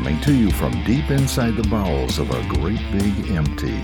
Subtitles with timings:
[0.00, 3.78] Coming to you from deep inside the bowels of a great big empty.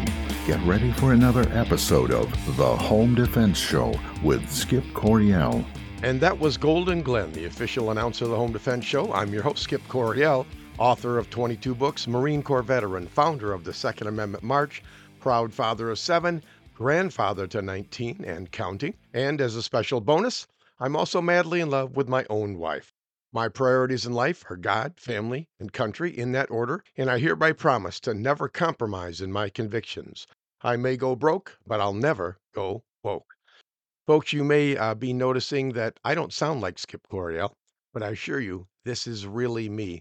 [0.46, 5.62] Get ready for another episode of The Home Defense Show with Skip Coryell.
[6.02, 9.12] And that was Golden Glenn, the official announcer of the Home Defense Show.
[9.12, 10.46] I'm your host, Skip Coryell,
[10.78, 14.82] author of 22 books, Marine Corps veteran, founder of the Second Amendment March,
[15.20, 16.42] proud father of seven,
[16.74, 18.94] grandfather to 19 and counting.
[19.12, 20.46] And as a special bonus,
[20.80, 22.95] I'm also madly in love with my own wife.
[23.36, 27.52] My priorities in life are God, family, and country in that order, and I hereby
[27.52, 30.26] promise to never compromise in my convictions.
[30.62, 33.34] I may go broke, but I'll never go woke.
[34.06, 37.52] Folks, you may uh, be noticing that I don't sound like Skip Coryell,
[37.92, 40.00] but I assure you, this is really me.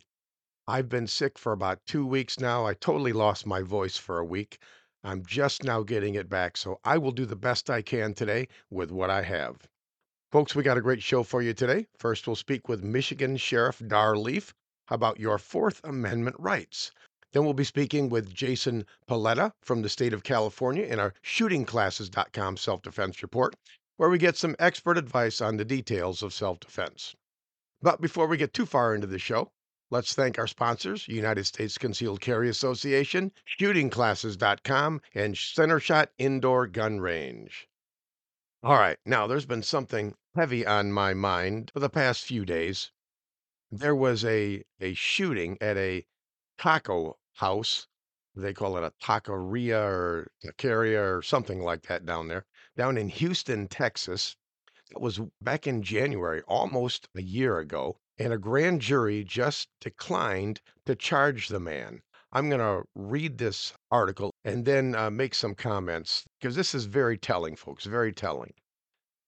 [0.66, 2.66] I've been sick for about two weeks now.
[2.66, 4.60] I totally lost my voice for a week.
[5.04, 8.48] I'm just now getting it back, so I will do the best I can today
[8.70, 9.58] with what I have.
[10.36, 11.88] Folks, we got a great show for you today.
[11.98, 14.54] First, we'll speak with Michigan Sheriff Dar Leaf
[14.90, 16.92] about your Fourth Amendment rights.
[17.32, 22.58] Then we'll be speaking with Jason Paletta from the state of California in our shootingclasses.com
[22.58, 23.56] self defense report,
[23.96, 27.16] where we get some expert advice on the details of self defense.
[27.82, 29.54] But before we get too far into the show,
[29.90, 37.70] Let's thank our sponsors United States Concealed Carry Association, ShootingClasses.com, and Centershot Indoor Gun Range.
[38.66, 42.92] All right, now there's been something heavy on my mind for the past few days.
[43.70, 46.08] There was a, a shooting at a
[46.58, 47.88] taco house.
[48.36, 53.10] They call it a taqueria or taqueria or something like that down there, down in
[53.10, 54.36] Houston, Texas.
[54.90, 60.60] That was back in January, almost a year ago and a grand jury just declined
[60.88, 62.02] to charge the man.
[62.36, 66.84] I'm going to read this article and then uh, make some comments because this is
[66.84, 68.52] very telling, folks, very telling.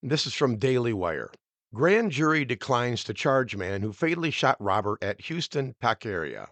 [0.02, 1.30] This is from Daily Wire.
[1.72, 6.48] Grand jury declines to charge man who fatally shot robber at Houston taqueria.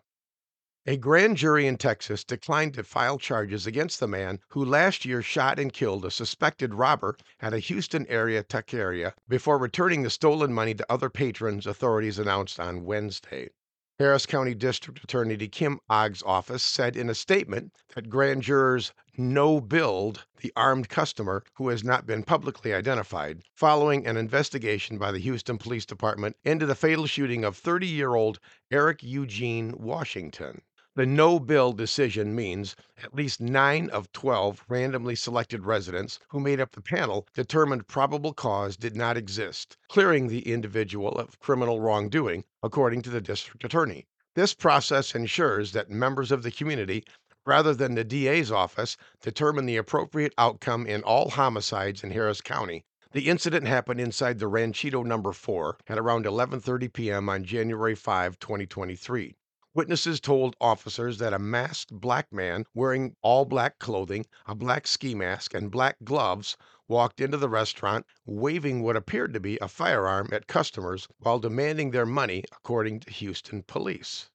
[0.87, 5.21] A grand jury in Texas declined to file charges against the man who last year
[5.21, 10.55] shot and killed a suspected robber at a Houston area taqueria before returning the stolen
[10.55, 13.51] money to other patrons, authorities announced on Wednesday.
[13.99, 19.59] Harris County District Attorney Kim Ogg's office said in a statement that grand jurors no
[19.59, 25.19] billed the armed customer who has not been publicly identified following an investigation by the
[25.19, 28.39] Houston Police Department into the fatal shooting of 30 year old
[28.71, 30.61] Eric Eugene Washington.
[30.97, 32.75] The no bill decision means
[33.05, 38.33] at least nine of 12 randomly selected residents who made up the panel determined probable
[38.33, 44.07] cause did not exist, clearing the individual of criminal wrongdoing, according to the district attorney.
[44.37, 47.05] This process ensures that members of the community,
[47.45, 52.87] rather than the DA's office, determine the appropriate outcome in all homicides in Harris County.
[53.13, 57.29] The incident happened inside the Ranchito number 4 at around 11:30 p.m.
[57.29, 59.35] on January 5, 2023.
[59.77, 65.15] Witnesses told officers that a masked black man wearing all black clothing, a black ski
[65.15, 66.57] mask, and black gloves
[66.89, 71.91] walked into the restaurant waving what appeared to be a firearm at customers while demanding
[71.91, 74.31] their money, according to Houston police.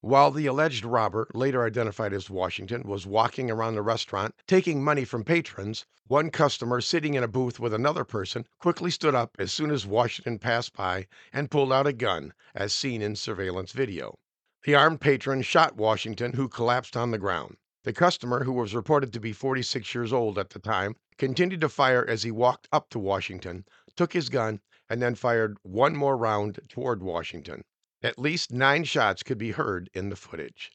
[0.00, 5.04] While the alleged robber, later identified as Washington, was walking around the restaurant taking money
[5.04, 9.52] from patrons, one customer sitting in a booth with another person quickly stood up as
[9.52, 14.18] soon as Washington passed by and pulled out a gun, as seen in surveillance video.
[14.64, 17.56] The armed patron shot Washington, who collapsed on the ground.
[17.82, 21.68] The customer, who was reported to be 46 years old at the time, continued to
[21.68, 23.64] fire as he walked up to Washington,
[23.96, 27.64] took his gun, and then fired one more round toward Washington.
[28.04, 30.70] At least nine shots could be heard in the footage.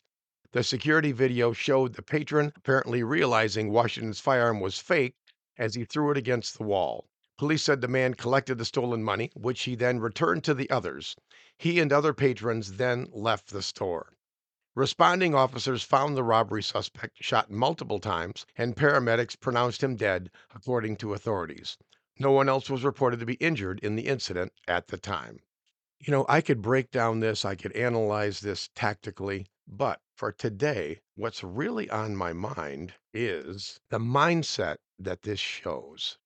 [0.52, 5.16] The security video showed the patron apparently realizing Washington's firearm was fake
[5.58, 7.08] as he threw it against the wall.
[7.38, 11.16] Police said the man collected the stolen money, which he then returned to the others.
[11.56, 14.14] He and other patrons then left the store.
[14.74, 20.96] Responding officers found the robbery suspect shot multiple times, and paramedics pronounced him dead, according
[20.98, 21.78] to authorities.
[22.18, 25.40] No one else was reported to be injured in the incident at the time.
[26.00, 31.02] You know, I could break down this, I could analyze this tactically, but for today,
[31.14, 36.18] what's really on my mind is the mindset that this shows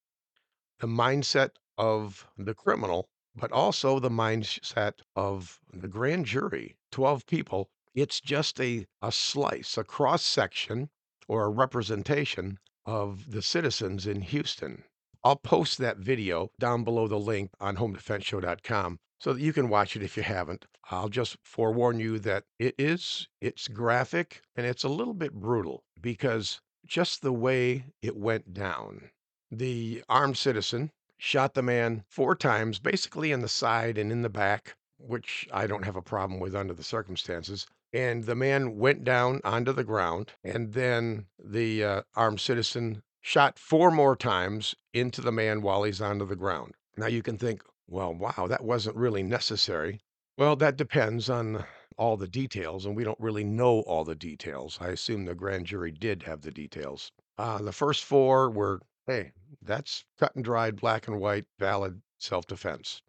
[0.82, 7.70] the mindset of the criminal, but also the mindset of the grand jury 12 people.
[7.94, 10.90] It's just a, a slice, a cross section,
[11.28, 14.84] or a representation of the citizens in Houston.
[15.24, 19.96] I'll post that video down below the link on homedefenseshow.com so that you can watch
[19.96, 20.66] it if you haven't.
[20.90, 25.84] I'll just forewarn you that it is it's graphic and it's a little bit brutal
[26.02, 29.12] because just the way it went down.
[29.54, 34.30] The armed citizen shot the man four times, basically in the side and in the
[34.30, 37.68] back, which I don't have a problem with under the circumstances.
[37.94, 43.60] and the man went down onto the ground, and then the uh, armed citizen shot
[43.60, 46.74] four more times into the man while he's onto the ground.
[46.96, 50.00] Now you can think, well, wow, that wasn't really necessary.
[50.38, 51.66] Well, that depends on
[51.98, 54.78] all the details, and we don't really know all the details.
[54.82, 57.12] I assume the grand jury did have the details.
[57.38, 59.32] Uh, the first four were, hey,
[59.62, 63.02] that's cut and dried, black and white, valid self defense.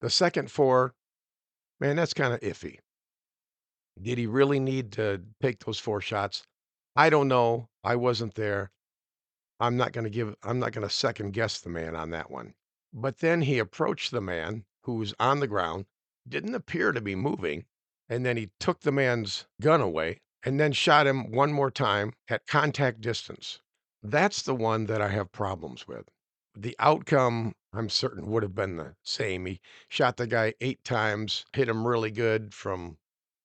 [0.00, 0.94] The second four,
[1.80, 2.78] man, that's kind of iffy.
[4.00, 6.44] Did he really need to take those four shots?
[6.96, 7.68] I don't know.
[7.82, 8.70] I wasn't there.
[9.60, 12.30] I'm not going to give, I'm not going to second guess the man on that
[12.30, 12.54] one.
[12.92, 15.86] But then he approached the man who was on the ground,
[16.28, 17.64] didn't appear to be moving,
[18.08, 22.12] and then he took the man's gun away and then shot him one more time
[22.28, 23.60] at contact distance.
[24.04, 26.08] That's the one that I have problems with.
[26.54, 29.46] The outcome, I'm certain, would have been the same.
[29.46, 32.98] He shot the guy eight times, hit him really good from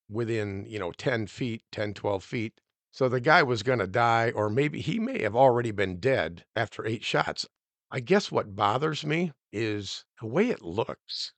[0.09, 2.61] within, you know, 10 feet, 10, 12 feet.
[2.91, 6.45] So the guy was going to die, or maybe he may have already been dead
[6.55, 7.47] after eight shots.
[7.91, 11.33] I guess what bothers me is the way it looks.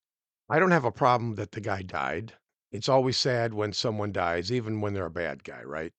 [0.50, 2.36] I don't have a problem that the guy died.
[2.72, 5.94] It's always sad when someone dies, even when they're a bad guy, right?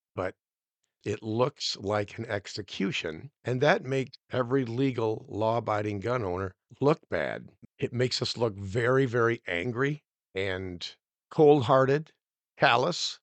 [1.04, 7.00] It looks like an execution, and that makes every legal, law abiding gun owner look
[7.08, 7.49] bad.
[7.78, 10.04] It makes us look very, very angry
[10.34, 10.94] and
[11.28, 12.12] cold hearted,
[12.56, 13.19] callous,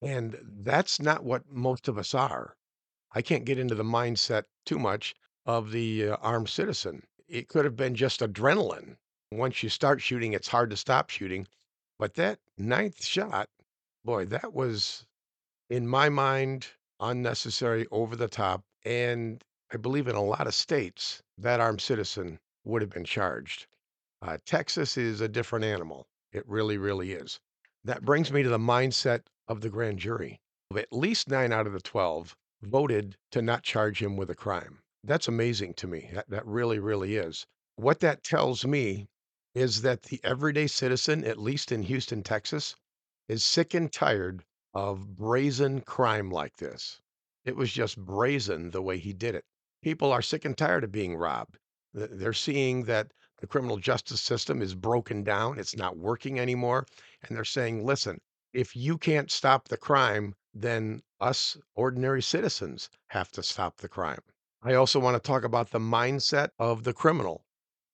[0.00, 2.56] and that's not what most of us are.
[3.10, 5.14] I can't get into the mindset too much
[5.44, 7.02] of the uh, armed citizen.
[7.26, 8.96] It could have been just adrenaline.
[9.32, 11.48] Once you start shooting, it's hard to stop shooting.
[11.98, 13.48] But that ninth shot,
[14.04, 15.04] boy, that was,
[15.68, 16.68] in my mind,
[17.10, 18.62] unnecessary, over the top.
[18.84, 19.42] And
[19.72, 23.66] I believe in a lot of states, that armed citizen would have been charged.
[24.22, 26.06] Uh, Texas is a different animal.
[26.32, 27.38] It really, really is.
[27.84, 30.40] That brings me to the mindset of the grand jury.
[30.74, 34.80] At least nine out of the 12 voted to not charge him with a crime.
[35.02, 36.10] That's amazing to me.
[36.14, 37.44] That, that really, really is.
[37.76, 39.06] What that tells me
[39.54, 42.74] is that the everyday citizen, at least in Houston, Texas,
[43.28, 44.44] is sick and tired
[44.74, 47.00] of brazen crime like this.
[47.44, 49.44] It was just brazen the way he did it.
[49.82, 51.58] People are sick and tired of being robbed.
[51.92, 56.86] They're seeing that the criminal justice system is broken down, it's not working anymore.
[57.22, 58.20] And they're saying, listen,
[58.52, 64.20] if you can't stop the crime, then us ordinary citizens have to stop the crime.
[64.62, 67.44] I also want to talk about the mindset of the criminal.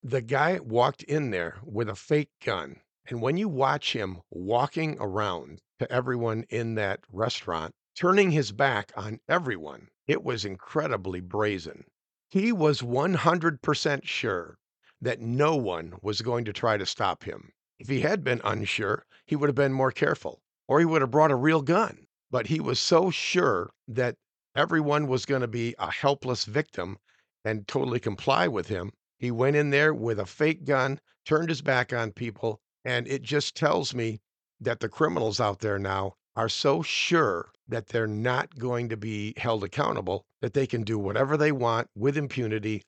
[0.03, 2.81] The guy walked in there with a fake gun.
[3.06, 8.93] And when you watch him walking around to everyone in that restaurant, turning his back
[8.94, 11.85] on everyone, it was incredibly brazen.
[12.29, 14.58] He was 100% sure
[15.00, 17.52] that no one was going to try to stop him.
[17.79, 21.11] If he had been unsure, he would have been more careful, or he would have
[21.11, 22.06] brought a real gun.
[22.31, 24.17] But he was so sure that
[24.55, 26.99] everyone was going to be a helpless victim
[27.44, 28.93] and totally comply with him.
[29.19, 33.23] He went in there with a fake gun, turned his back on people, and it
[33.23, 34.21] just tells me
[34.61, 39.35] that the criminals out there now are so sure that they're not going to be
[39.37, 42.82] held accountable that they can do whatever they want with impunity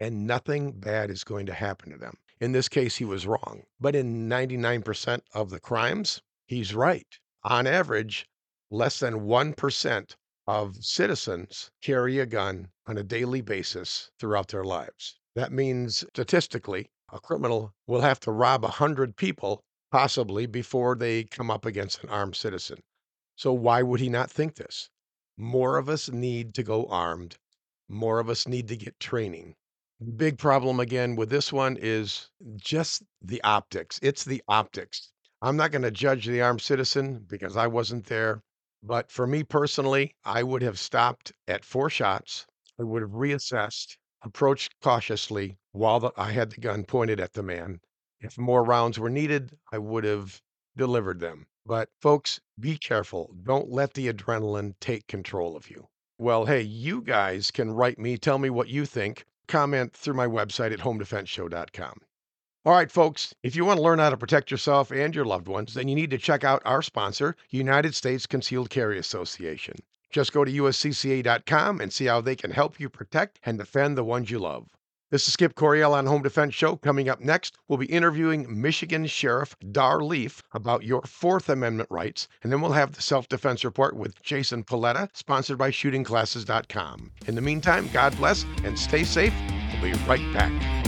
[0.00, 2.16] and nothing bad is going to happen to them.
[2.38, 3.62] In this case, he was wrong.
[3.80, 7.06] But in 99% of the crimes, he's right.
[7.44, 8.26] On average,
[8.70, 15.18] less than 1% of citizens carry a gun on a daily basis throughout their lives.
[15.34, 21.50] That means statistically, a criminal will have to rob 100 people possibly before they come
[21.50, 22.78] up against an armed citizen.
[23.36, 24.90] So, why would he not think this?
[25.36, 27.36] More of us need to go armed.
[27.88, 29.54] More of us need to get training.
[30.16, 33.98] Big problem again with this one is just the optics.
[34.02, 35.12] It's the optics.
[35.40, 38.42] I'm not going to judge the armed citizen because I wasn't there.
[38.82, 42.46] But for me personally, I would have stopped at four shots.
[42.78, 47.42] I would have reassessed, approached cautiously while the, I had the gun pointed at the
[47.42, 47.80] man.
[48.20, 50.42] If more rounds were needed, I would have
[50.76, 51.46] delivered them.
[51.64, 53.34] But folks, be careful.
[53.42, 55.88] Don't let the adrenaline take control of you.
[56.18, 59.26] Well, hey, you guys can write me, tell me what you think.
[59.48, 62.00] Comment through my website at homedefenseshow.com.
[62.64, 65.46] All right, folks, if you want to learn how to protect yourself and your loved
[65.46, 69.76] ones, then you need to check out our sponsor, United States Concealed Carry Association.
[70.10, 74.04] Just go to uscca.com and see how they can help you protect and defend the
[74.04, 74.68] ones you love.
[75.12, 76.74] This is Skip Coryell on Home Defense Show.
[76.76, 82.26] Coming up next, we'll be interviewing Michigan Sheriff Dar Leaf about your Fourth Amendment rights,
[82.42, 87.12] and then we'll have the Self Defense Report with Jason Paletta, sponsored by ShootingClasses.com.
[87.28, 89.34] In the meantime, God bless and stay safe.
[89.80, 90.85] We'll be right back.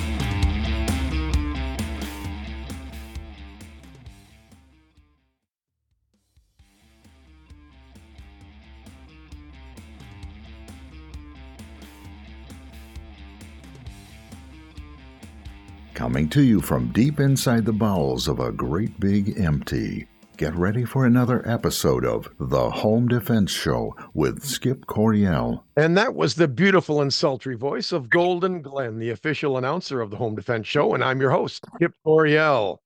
[15.99, 20.07] Coming to you from deep inside the bowels of a great big empty.
[20.37, 25.65] Get ready for another episode of The Home Defense Show with Skip Coryell.
[25.77, 30.13] And that was the beautiful and sultry voice of Golden Glenn, the official announcer of
[30.13, 30.95] the Home Defense Show.
[30.95, 32.81] And I'm your host, Skip Coryell.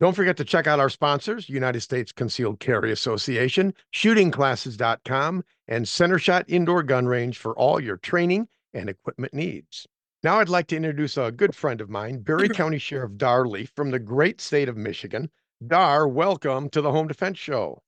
[0.00, 6.18] Don't forget to check out our sponsors, United States Concealed Carry Association, shootingclasses.com, and Center
[6.18, 9.86] Shot Indoor Gun Range for all your training and equipment needs.
[10.26, 13.70] Now I'd like to introduce a good friend of mine, Barry County Sheriff Dar Leaf
[13.76, 15.30] from the great state of Michigan.
[15.64, 17.80] Dar, welcome to the Home Defense Show.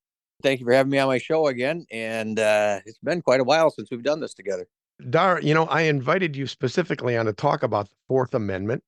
[0.45, 1.85] Thank you for having me on my show again.
[1.91, 4.69] And uh, it's been quite a while since we've done this together.
[5.11, 8.85] Dar, you know, I invited you specifically on to talk about the Fourth Amendment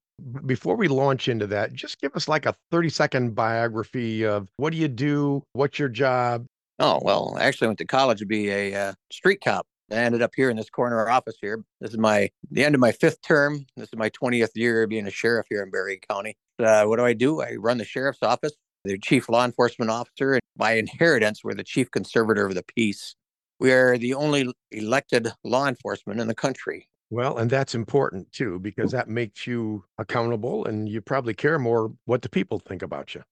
[0.47, 4.71] before we launch into that, just give us like a 30 second biography of what
[4.71, 5.43] do you do?
[5.55, 6.47] What's your job?
[6.79, 9.67] Oh, well, I actually, I went to college to be a uh, street cop.
[9.91, 11.65] I ended up here in this corner office here.
[11.81, 13.67] This is my the end of my fifth term.
[13.77, 16.37] This is my 20th year being a sheriff here in Barry County.
[16.59, 17.41] Uh, what do I do?
[17.41, 18.53] I run the sheriff's office,
[18.85, 20.35] the chief law enforcement officer.
[20.35, 23.17] And by inheritance, we're the chief conservator of the peace.
[23.59, 26.89] We are the only elected law enforcement in the country.
[27.11, 31.93] Well, and that's important too, because that makes you accountable and you probably care more
[32.05, 33.23] what the people think about you.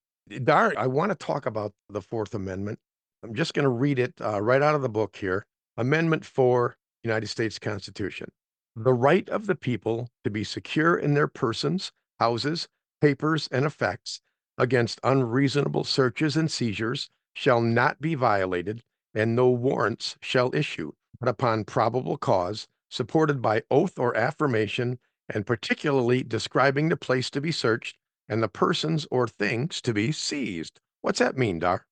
[0.43, 2.79] Dar, I want to talk about the Fourth Amendment.
[3.23, 5.47] I'm just going to read it uh, right out of the book here.
[5.79, 8.33] Amendment 4, United States Constitution.
[8.75, 12.67] The right of the people to be secure in their persons, houses,
[13.01, 14.21] papers, and effects
[14.59, 18.83] against unreasonable searches and seizures shall not be violated,
[19.15, 24.99] and no warrants shall issue, but upon probable cause supported by oath or affirmation,
[25.33, 27.97] and particularly describing the place to be searched
[28.29, 30.81] and the persons or things to be seized.
[31.03, 31.87] What's that mean, Dar?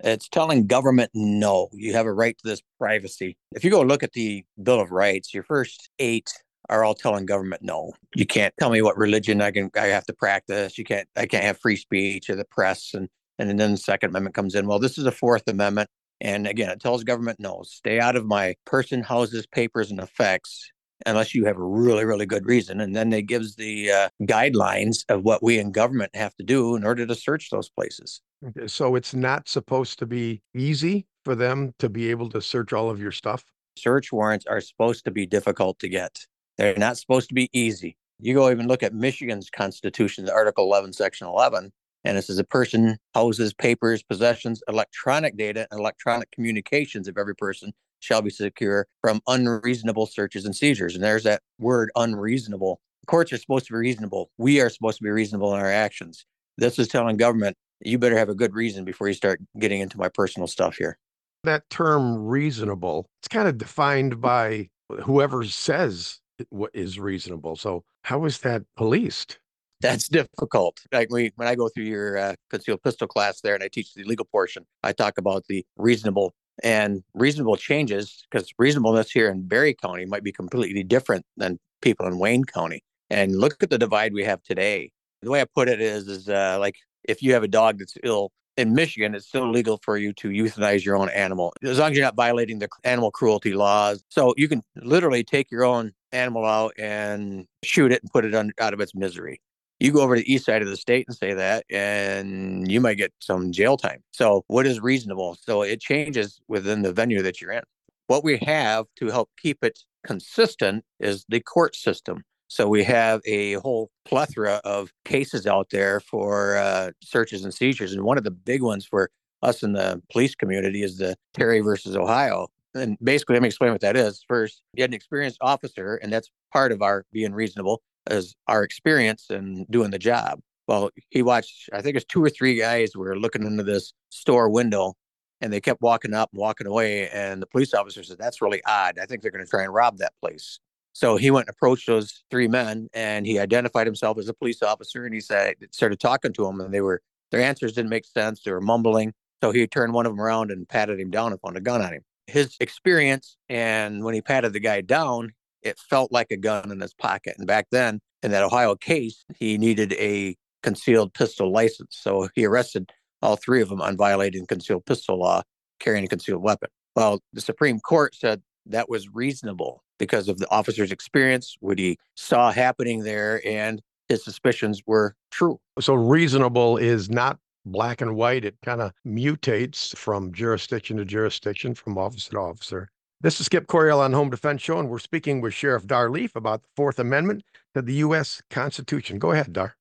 [0.00, 3.36] It's telling government no, you have a right to this privacy.
[3.52, 6.30] If you go look at the Bill of Rights, your first eight
[6.68, 7.92] are all telling government no.
[8.14, 10.76] You can't tell me what religion I can I have to practice.
[10.76, 14.10] You can't I can't have free speech or the press and and then the Second
[14.10, 14.66] Amendment comes in.
[14.66, 15.88] Well, this is the Fourth Amendment.
[16.20, 20.70] And again, it tells government no, stay out of my person, houses, papers, and effects
[21.04, 22.80] unless you have a really, really good reason.
[22.80, 26.74] And then it gives the uh, guidelines of what we in government have to do
[26.74, 28.22] in order to search those places.
[28.44, 32.72] Eh, so it's not supposed to be easy for them to be able to search
[32.72, 33.44] all of your stuff?
[33.78, 36.18] Search warrants are supposed to be difficult to get.
[36.58, 37.96] They're not supposed to be easy.
[38.18, 41.70] You go even look at Michigan's Constitution, Article 11, Section 11,
[42.04, 47.36] and it says a person houses, papers, possessions, electronic data, and electronic communications of every
[47.36, 50.94] person shall be secure from unreasonable searches and seizures.
[50.94, 52.80] And there's that word unreasonable.
[53.06, 54.30] Courts are supposed to be reasonable.
[54.38, 56.24] We are supposed to be reasonable in our actions.
[56.56, 59.98] This is telling government, you better have a good reason before you start getting into
[59.98, 60.98] my personal stuff here.
[61.44, 64.68] That term reasonable, it's kind of defined by
[65.02, 67.56] whoever says what is reasonable.
[67.56, 69.38] So, how is that policed?
[69.80, 70.80] that's difficult.
[70.92, 73.94] Like we, when I go through your uh, concealed pistol class there and I teach
[73.94, 79.46] the legal portion, I talk about the reasonable and reasonable changes because reasonableness here in
[79.46, 82.82] Barry County might be completely different than people in Wayne County.
[83.10, 84.90] And look at the divide we have today.
[85.22, 86.76] The way I put it is, is uh, like
[87.08, 90.28] if you have a dog that's ill in Michigan, it's still legal for you to
[90.28, 94.02] euthanize your own animal as long as you're not violating the animal cruelty laws.
[94.08, 98.34] So you can literally take your own animal out and shoot it and put it
[98.34, 99.40] on, out of its misery.
[99.78, 102.80] You go over to the east side of the state and say that and you
[102.80, 104.02] might get some jail time.
[104.12, 105.36] So what is reasonable?
[105.42, 107.62] So it changes within the venue that you're in.
[108.06, 113.20] What we have to help keep it consistent is the court system so we have
[113.26, 118.24] a whole plethora of cases out there for uh, searches and seizures and one of
[118.24, 119.10] the big ones for
[119.42, 123.72] us in the police community is the terry versus ohio and basically let me explain
[123.72, 127.32] what that is first you had an experienced officer and that's part of our being
[127.32, 130.40] reasonable as our experience in doing the job.
[130.68, 134.48] Well, he watched, I think it's two or three guys were looking into this store
[134.48, 134.94] window
[135.40, 137.08] and they kept walking up and walking away.
[137.10, 138.98] And the police officer said, That's really odd.
[139.00, 140.58] I think they're going to try and rob that place.
[140.96, 144.62] So he went and approached those three men and he identified himself as a police
[144.62, 148.06] officer and he said, started talking to them and they were, their answers didn't make
[148.06, 148.40] sense.
[148.42, 149.12] They were mumbling.
[149.44, 151.82] So he turned one of them around and patted him down and found a gun
[151.82, 152.00] on him.
[152.28, 156.80] His experience and when he patted the guy down, it felt like a gun in
[156.80, 157.34] his pocket.
[157.36, 161.98] And back then, in that Ohio case, he needed a concealed pistol license.
[162.00, 165.42] So he arrested all three of them on violating concealed pistol law,
[165.78, 166.70] carrying a concealed weapon.
[166.94, 171.98] Well, the Supreme Court said that was reasonable because of the officer's experience, what he
[172.14, 175.58] saw happening there, and his suspicions were true.
[175.80, 178.44] So reasonable is not black and white.
[178.44, 182.88] It kind of mutates from jurisdiction to jurisdiction, from officer to officer.
[183.20, 186.36] This is Skip Coryell on Home Defense Show, and we're speaking with Sheriff Dar Leaf
[186.36, 187.42] about the Fourth Amendment
[187.74, 188.42] to the U.S.
[188.50, 189.18] Constitution.
[189.18, 189.74] Go ahead, Dar.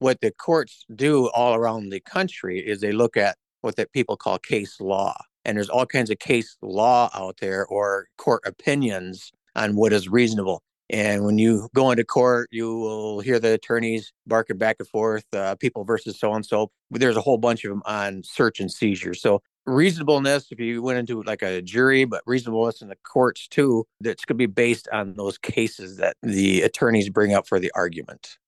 [0.00, 4.16] what the courts do all around the country is they look at what that people
[4.16, 5.14] call case law.
[5.44, 10.08] And there's all kinds of case law out there or court opinions on what is
[10.08, 10.62] reasonable.
[10.90, 15.24] And when you go into court, you will hear the attorneys barking back and forth,
[15.34, 16.70] uh, people versus so and so.
[16.90, 19.12] There's a whole bunch of them on search and seizure.
[19.12, 23.84] So reasonableness, if you went into like a jury, but reasonableness in the courts too,
[24.00, 27.70] that's going to be based on those cases that the attorneys bring up for the
[27.74, 28.38] argument.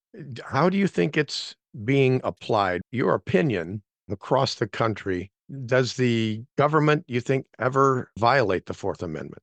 [0.43, 2.81] How do you think it's being applied?
[2.91, 5.31] Your opinion across the country,
[5.67, 9.43] does the government, you think, ever violate the Fourth Amendment?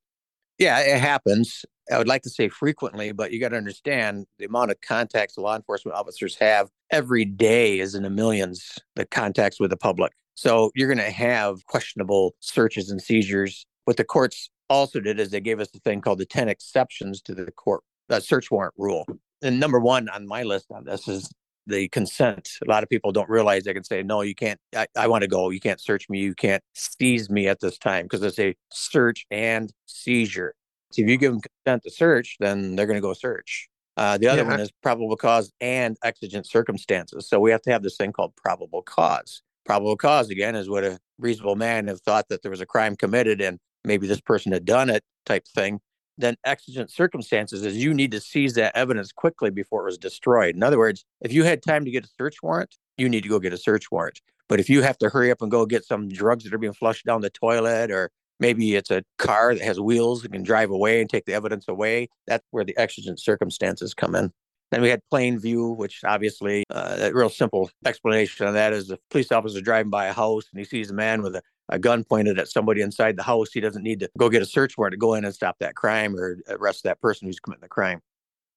[0.57, 1.65] Yeah, it happens.
[1.91, 5.37] I would like to say frequently, but you got to understand the amount of contacts
[5.37, 10.11] law enforcement officers have every day is in the millions, the contacts with the public.
[10.35, 13.65] So you're going to have questionable searches and seizures.
[13.85, 17.21] What the courts also did is they gave us a thing called the 10 exceptions
[17.23, 19.05] to the court uh, search warrant rule.
[19.41, 21.29] And number one on my list on this is
[21.67, 22.49] the consent.
[22.65, 25.21] A lot of people don't realize they can say, no, you can't, I, I want
[25.23, 25.49] to go.
[25.49, 26.19] You can't search me.
[26.19, 30.53] You can't seize me at this time because it's a search and seizure.
[30.91, 33.67] So if you give them consent to search, then they're going to go search.
[33.97, 34.49] Uh, the other yeah.
[34.49, 37.27] one is probable cause and exigent circumstances.
[37.27, 39.41] So we have to have this thing called probable cause.
[39.65, 42.95] Probable cause, again, is what a reasonable man have thought that there was a crime
[42.95, 45.79] committed and maybe this person had done it type thing
[46.17, 50.55] then exigent circumstances is you need to seize that evidence quickly before it was destroyed.
[50.55, 53.29] In other words, if you had time to get a search warrant, you need to
[53.29, 54.21] go get a search warrant.
[54.49, 56.73] But if you have to hurry up and go get some drugs that are being
[56.73, 60.69] flushed down the toilet, or maybe it's a car that has wheels and can drive
[60.69, 64.31] away and take the evidence away, that's where the exigent circumstances come in.
[64.71, 68.87] Then we had plain view, which obviously uh, a real simple explanation of that is
[68.87, 71.79] the police officer driving by a house and he sees a man with a a
[71.79, 74.77] gun pointed at somebody inside the house, he doesn't need to go get a search
[74.77, 77.67] warrant to go in and stop that crime or arrest that person who's committing the
[77.67, 78.01] crime.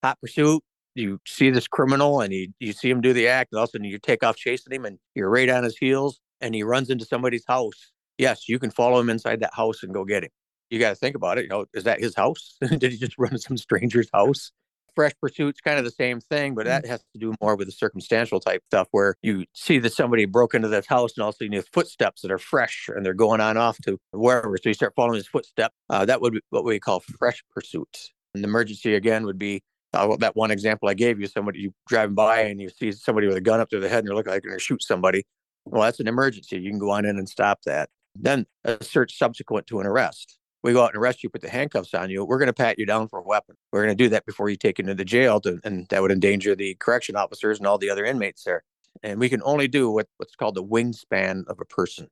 [0.02, 0.62] Hot pursuit,
[0.94, 3.70] you see this criminal and you, you see him do the act, and all of
[3.70, 6.62] a sudden you take off chasing him and you're right on his heels and he
[6.62, 7.92] runs into somebody's house.
[8.18, 10.30] Yes, you can follow him inside that house and go get him.
[10.68, 11.42] You got to think about it.
[11.42, 12.56] You know, is that his house?
[12.60, 14.52] Did he just run to some stranger's house?
[14.94, 16.88] Fresh pursuit's kind of the same thing, but that mm.
[16.88, 20.54] has to do more with the circumstantial type stuff where you see that somebody broke
[20.54, 23.56] into this house and also you have footsteps that are fresh and they're going on
[23.56, 24.56] off to wherever.
[24.56, 25.72] So you start following his footstep.
[25.88, 28.10] Uh, that would be what we call fresh pursuit.
[28.34, 31.26] And the emergency again would be uh, that one example I gave you.
[31.26, 34.00] Somebody you driving by and you see somebody with a gun up to the head
[34.00, 35.24] and you're looking like you're going to shoot somebody.
[35.64, 36.58] Well, that's an emergency.
[36.58, 37.90] You can go on in and stop that.
[38.14, 41.48] Then a search subsequent to an arrest we go out and arrest you, put the
[41.48, 43.56] handcuffs on you, we're going to pat you down for a weapon.
[43.72, 46.12] We're going to do that before you take into the jail, to, and that would
[46.12, 48.62] endanger the correction officers and all the other inmates there.
[49.02, 52.08] And we can only do what, what's called the wingspan of a person.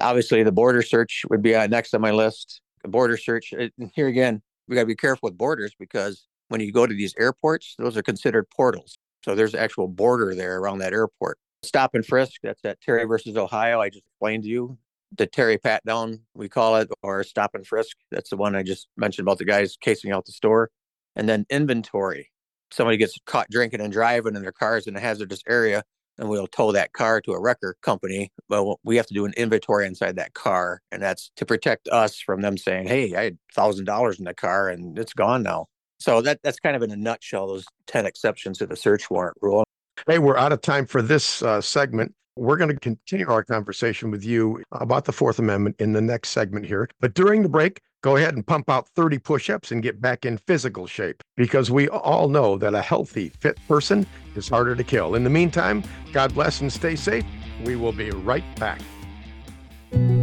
[0.00, 2.60] Obviously, the border search would be uh, next on my list.
[2.82, 6.60] The border search, it, here again, we got to be careful with borders because when
[6.60, 8.96] you go to these airports, those are considered portals.
[9.24, 11.38] So there's actual border there around that airport.
[11.62, 14.78] Stop and frisk, that's that Terry versus Ohio I just explained to you
[15.16, 17.96] the Terry pat down, we call it, or stop and frisk.
[18.10, 20.70] That's the one I just mentioned about the guys casing out the store.
[21.16, 22.30] And then inventory.
[22.72, 25.84] Somebody gets caught drinking and driving in their cars in a hazardous area,
[26.18, 28.32] and we'll tow that car to a wrecker company.
[28.48, 32.18] Well, we have to do an inventory inside that car, and that's to protect us
[32.18, 35.66] from them saying, "Hey, I had thousand dollars in the car, and it's gone now."
[35.98, 39.36] So that that's kind of in a nutshell those ten exceptions to the search warrant
[39.40, 39.64] rule.
[40.08, 42.12] Hey, we're out of time for this uh, segment.
[42.36, 46.30] We're going to continue our conversation with you about the Fourth Amendment in the next
[46.30, 46.88] segment here.
[46.98, 50.24] But during the break, go ahead and pump out 30 push ups and get back
[50.26, 54.82] in physical shape because we all know that a healthy, fit person is harder to
[54.82, 55.14] kill.
[55.14, 57.24] In the meantime, God bless and stay safe.
[57.64, 58.80] We will be right back.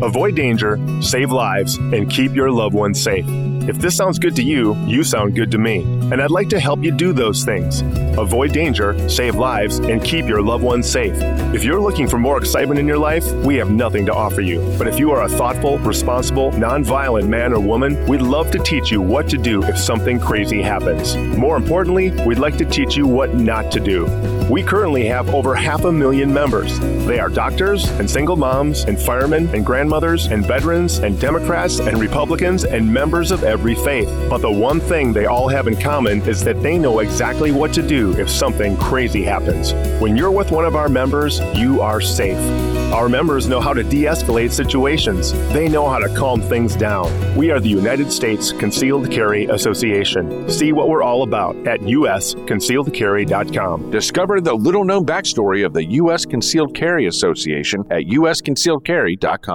[0.02, 3.26] Avoid danger, save lives, and keep your loved ones safe.
[3.70, 6.60] If this sounds good to you, you sound good to me, and I'd like to
[6.60, 7.82] help you do those things.
[8.18, 11.14] Avoid danger, save lives, and keep your loved ones safe.
[11.54, 14.60] If you're looking for more excitement in your life, we have nothing to offer you.
[14.80, 18.90] But if you are a thoughtful, responsible, nonviolent man or woman, we'd love to teach
[18.90, 21.16] you what to do if something crazy happens.
[21.16, 24.06] More importantly, we'd like to teach you what not to do.
[24.50, 26.80] We currently have over half a million members.
[27.06, 32.00] They are doctors and single moms and firemen and grandmothers and veterans and Democrats and
[32.00, 34.10] Republicans and members of every faith.
[34.30, 37.74] But the one thing they all have in common is that they know exactly what
[37.74, 39.74] to do if something crazy happens.
[40.02, 42.38] When you're with one of our members, you are safe.
[42.92, 47.10] Our members know how to de escalate situations, they know how to calm things down.
[47.38, 50.50] We are the United States Concealed Carry Association.
[50.50, 53.92] See what we're all about at usconcealedcarry.com.
[53.92, 56.26] Discover the little known backstory of the U.S.
[56.26, 59.51] Concealed Carry Association at usconcealedcarry.com.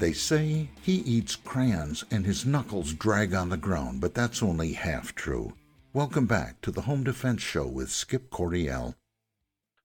[0.00, 4.72] They say he eats crayons and his knuckles drag on the ground, but that's only
[4.72, 5.52] half true.
[5.92, 8.94] Welcome back to the Home Defense Show with Skip Coryell.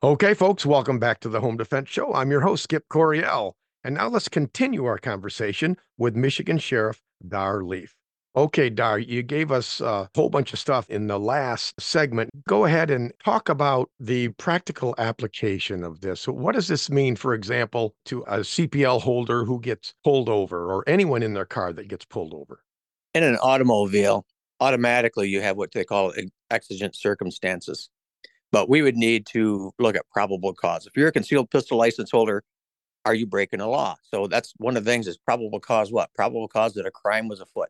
[0.01, 2.13] Okay, folks, welcome back to the Home Defense Show.
[2.13, 3.55] I'm your host, Skip Coryell.
[3.85, 7.95] And now let's continue our conversation with Michigan Sheriff Dar Leaf.
[8.35, 12.31] Okay, Dar, you gave us a whole bunch of stuff in the last segment.
[12.47, 16.27] Go ahead and talk about the practical application of this.
[16.27, 20.83] What does this mean, for example, to a CPL holder who gets pulled over or
[20.87, 22.61] anyone in their car that gets pulled over?
[23.13, 24.25] In an automobile,
[24.61, 26.11] automatically you have what they call
[26.49, 27.91] exigent circumstances.
[28.51, 30.87] But we would need to look at probable cause.
[30.87, 32.43] If you're a concealed pistol license holder,
[33.05, 33.95] are you breaking a law?
[34.03, 36.13] So that's one of the things is probable cause what?
[36.13, 37.69] Probable cause that a crime was afoot.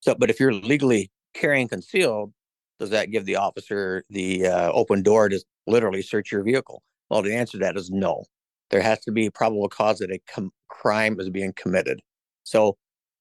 [0.00, 2.32] So, but if you're legally carrying concealed,
[2.78, 6.82] does that give the officer the uh, open door to literally search your vehicle?
[7.10, 8.24] Well, the answer to that is no.
[8.70, 12.00] There has to be probable cause that a com- crime is being committed.
[12.44, 12.76] So,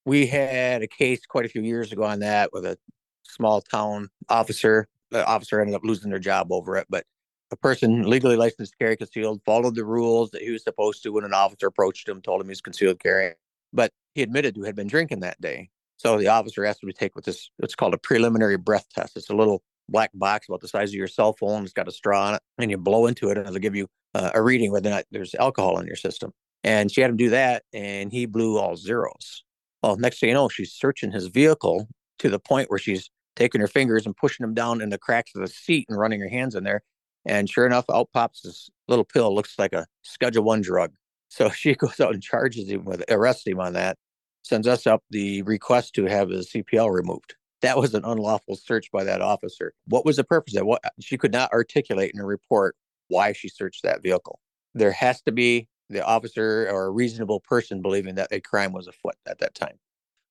[0.06, 2.78] we had a case quite a few years ago on that with a
[3.24, 4.88] small town officer.
[5.10, 7.06] The officer ended up losing their job over it, but
[7.52, 11.10] a person legally licensed to carry concealed followed the rules that he was supposed to
[11.10, 13.34] when an officer approached him, told him he's concealed carrying.
[13.74, 15.70] But he admitted to had been drinking that day.
[15.98, 19.16] So the officer asked him to take what this what's called a preliminary breath test.
[19.16, 21.64] It's a little black box about the size of your cell phone.
[21.64, 23.88] It's got a straw on it, and you blow into it, and it'll give you
[24.14, 26.32] uh, a reading whether or not there's alcohol in your system.
[26.64, 29.44] And she had him do that, and he blew all zeros.
[29.84, 31.88] Well, next thing you know, she's searching his vehicle
[32.20, 35.32] to the point where she's taking her fingers and pushing them down in the cracks
[35.36, 36.82] of the seat and running her hands in there.
[37.26, 39.34] And sure enough, out pops this little pill.
[39.34, 40.92] Looks like a Schedule One drug.
[41.30, 43.98] So she goes out and charges him with arrests him on that
[44.44, 47.34] sends us up the request to have the CPL removed.
[47.62, 49.74] That was an unlawful search by that officer.
[49.88, 52.76] What was the purpose of what she could not articulate in a report
[53.08, 54.40] why she searched that vehicle.
[54.74, 58.88] There has to be the officer or a reasonable person believing that a crime was
[58.88, 59.78] afoot at that time.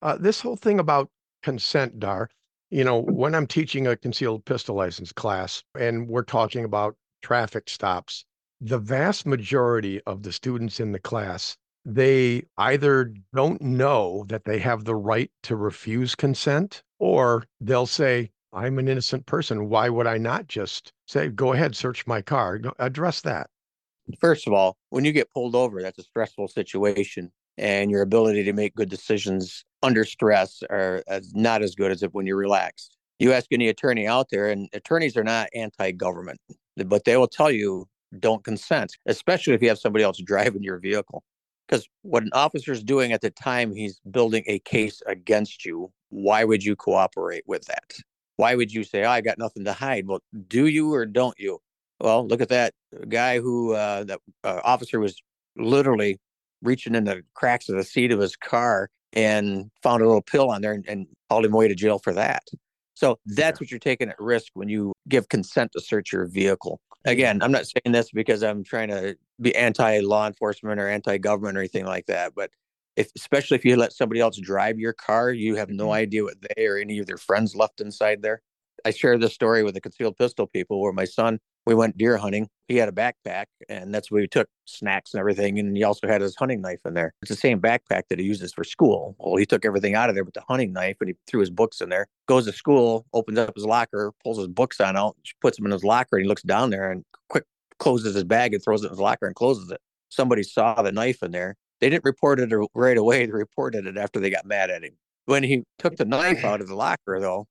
[0.02, 1.10] Uh, this whole thing about
[1.42, 2.28] consent, Dar,
[2.74, 7.70] you know, when I'm teaching a concealed pistol license class and we're talking about traffic
[7.70, 8.24] stops,
[8.60, 14.58] the vast majority of the students in the class they either don't know that they
[14.58, 19.68] have the right to refuse consent or they'll say, I'm an innocent person.
[19.68, 22.58] Why would I not just say, go ahead, search my car?
[22.78, 23.50] Address that.
[24.18, 28.44] First of all, when you get pulled over, that's a stressful situation, and your ability
[28.44, 31.02] to make good decisions under stress are
[31.34, 32.96] not as good as if when you're relaxed.
[33.18, 36.40] You ask any attorney out there, and attorneys are not anti government,
[36.76, 37.86] but they will tell you
[38.18, 41.22] don't consent, especially if you have somebody else driving your vehicle.
[41.68, 45.90] Because what an officer is doing at the time he's building a case against you,
[46.10, 47.94] why would you cooperate with that?
[48.36, 50.06] Why would you say, oh, I got nothing to hide?
[50.06, 51.60] Well, do you or don't you?
[52.00, 52.74] Well, look at that
[53.08, 55.16] guy who, uh, that uh, officer was
[55.56, 56.18] literally
[56.62, 60.50] reaching in the cracks of the seat of his car and found a little pill
[60.50, 62.42] on there and, and hauled him away to jail for that.
[62.94, 66.80] So that's what you're taking at risk when you give consent to search your vehicle.
[67.04, 71.18] Again, I'm not saying this because I'm trying to be anti law enforcement or anti
[71.18, 72.50] government or anything like that, but
[72.96, 75.92] if especially if you let somebody else drive your car, you have no mm-hmm.
[75.92, 78.42] idea what they or any of their friends left inside there.
[78.84, 82.18] I share this story with the concealed pistol people where my son, we went deer
[82.18, 82.48] hunting.
[82.68, 85.58] He had a backpack, and that's where we took snacks and everything.
[85.58, 87.14] And he also had his hunting knife in there.
[87.22, 89.16] It's the same backpack that he uses for school.
[89.18, 91.50] Well, he took everything out of there but the hunting knife and he threw his
[91.50, 92.06] books in there.
[92.26, 95.72] Goes to school, opens up his locker, pulls his books on out, puts them in
[95.72, 97.44] his locker, and he looks down there and quick
[97.78, 99.80] closes his bag and throws it in his locker and closes it.
[100.10, 101.56] Somebody saw the knife in there.
[101.80, 103.26] They didn't report it right away.
[103.26, 104.92] They reported it after they got mad at him.
[105.26, 107.46] When he took the knife out of the locker, though,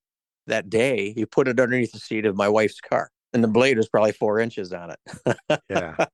[0.47, 3.77] that day, he put it underneath the seat of my wife's car, and the blade
[3.77, 5.38] was probably four inches on it.
[5.69, 6.06] yeah.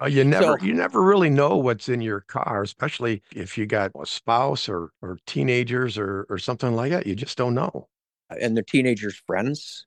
[0.00, 3.66] Oh, you never, so, you never really know what's in your car, especially if you
[3.66, 7.06] got a spouse or or teenagers or or something like that.
[7.06, 7.88] You just don't know.
[8.30, 9.86] Uh, and the teenagers' friends.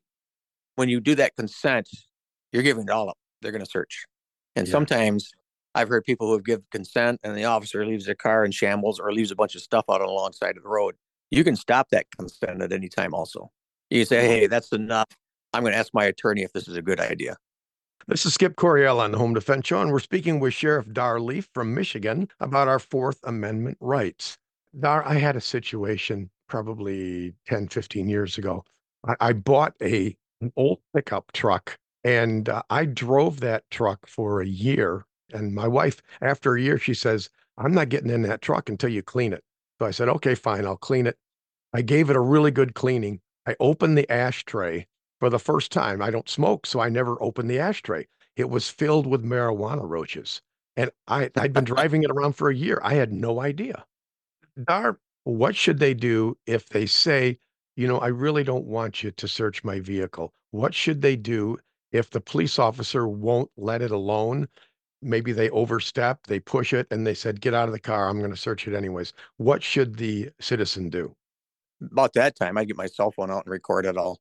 [0.77, 1.87] When you do that consent,
[2.51, 3.17] you're giving it all up.
[3.41, 4.05] They're going to search,
[4.57, 4.71] and yeah.
[4.71, 5.31] sometimes
[5.75, 8.99] I've heard people who have given consent and the officer leaves their car in shambles
[8.99, 10.95] or leaves a bunch of stuff out on the long side of the road
[11.31, 13.51] you can stop that consent at any time also.
[13.89, 15.07] You say, hey, that's enough.
[15.53, 17.37] I'm going to ask my attorney if this is a good idea.
[18.07, 21.19] This is Skip Coryell on the Home Defense Show, and we're speaking with Sheriff Dar
[21.19, 24.37] Leaf from Michigan about our Fourth Amendment rights.
[24.79, 28.63] Dar, I had a situation probably 10, 15 years ago.
[29.07, 34.41] I, I bought a an old pickup truck, and uh, I drove that truck for
[34.41, 35.05] a year.
[35.33, 38.89] And my wife, after a year, she says, I'm not getting in that truck until
[38.89, 39.43] you clean it.
[39.79, 41.17] So I said, okay, fine, I'll clean it.
[41.73, 43.19] I gave it a really good cleaning.
[43.45, 44.87] I opened the ashtray
[45.19, 46.01] for the first time.
[46.01, 48.07] I don't smoke, so I never opened the ashtray.
[48.35, 50.41] It was filled with marijuana roaches.
[50.77, 52.79] And I, I'd been driving it around for a year.
[52.83, 53.85] I had no idea.
[54.63, 57.39] Dar, what should they do if they say,
[57.75, 60.33] you know, I really don't want you to search my vehicle?
[60.51, 61.57] What should they do
[61.91, 64.47] if the police officer won't let it alone?
[65.05, 68.09] Maybe they overstep, they push it, and they said, get out of the car.
[68.09, 69.13] I'm going to search it anyways.
[69.37, 71.15] What should the citizen do?
[71.91, 74.19] About that time, I get my cell phone out and record it all.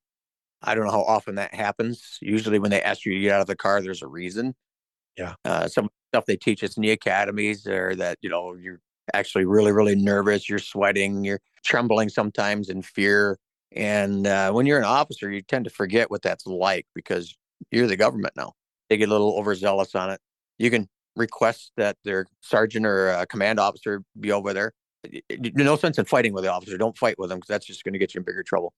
[0.62, 2.18] I don't know how often that happens.
[2.20, 4.54] Usually, when they ask you to get out of the car, there's a reason.
[5.16, 5.34] Yeah.
[5.44, 8.80] Uh, some stuff they teach us in the academies are that, you know, you're
[9.12, 10.48] actually really, really nervous.
[10.48, 11.24] You're sweating.
[11.24, 13.38] You're trembling sometimes in fear.
[13.72, 17.34] And uh, when you're an officer, you tend to forget what that's like because
[17.70, 18.52] you're the government now.
[18.88, 20.20] They get a little overzealous on it.
[20.58, 24.72] You can request that their sergeant or command officer be over there.
[25.38, 26.78] No sense in fighting with the officer.
[26.78, 28.72] Don't fight with them because that's just going to get you in bigger trouble.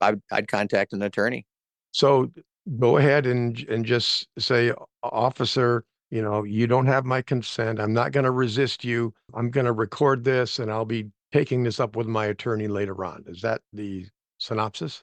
[0.00, 1.46] I'd, I'd contact an attorney.
[1.92, 2.30] So
[2.78, 7.80] go ahead and and just say, officer, you know, you don't have my consent.
[7.80, 9.12] I'm not going to resist you.
[9.34, 13.04] I'm going to record this and I'll be taking this up with my attorney later
[13.04, 13.24] on.
[13.26, 14.06] Is that the
[14.38, 15.02] synopsis?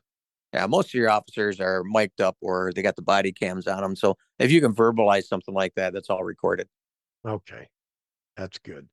[0.53, 3.81] Yeah, most of your officers are mic'd up or they got the body cams on
[3.81, 3.95] them.
[3.95, 6.67] So if you can verbalize something like that, that's all recorded.
[7.27, 7.67] Okay,
[8.37, 8.87] that's good.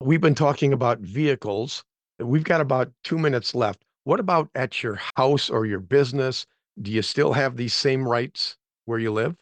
[0.00, 1.84] We've been talking about vehicles.
[2.18, 3.84] We've got about two minutes left.
[4.04, 6.46] What about at your house or your business?
[6.80, 9.36] Do you still have these same rights where you live?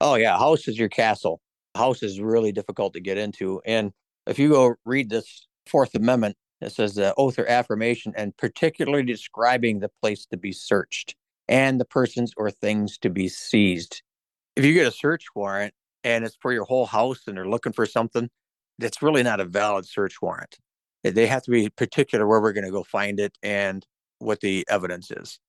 [0.00, 0.36] Oh, yeah.
[0.36, 1.40] House is your castle.
[1.74, 3.62] House is really difficult to get into.
[3.64, 3.92] And
[4.26, 9.04] if you go read this Fourth Amendment, it says the oath or affirmation, and particularly
[9.04, 11.14] describing the place to be searched
[11.48, 14.02] and the persons or things to be seized.
[14.56, 17.72] If you get a search warrant and it's for your whole house and they're looking
[17.72, 18.30] for something,
[18.78, 20.58] that's really not a valid search warrant.
[21.04, 23.84] They have to be particular where we're going to go find it and
[24.18, 25.40] what the evidence is.